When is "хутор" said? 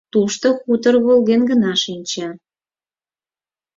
0.61-0.95